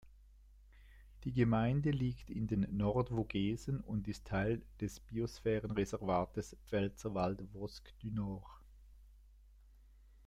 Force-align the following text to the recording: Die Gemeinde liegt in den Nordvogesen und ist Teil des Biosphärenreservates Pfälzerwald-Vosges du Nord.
Die 1.25 1.31
Gemeinde 1.31 1.91
liegt 1.91 2.31
in 2.31 2.47
den 2.47 2.65
Nordvogesen 2.75 3.81
und 3.81 4.07
ist 4.07 4.25
Teil 4.25 4.63
des 4.79 4.99
Biosphärenreservates 4.99 6.57
Pfälzerwald-Vosges 6.65 7.83
du 7.99 8.07
Nord. 8.09 8.47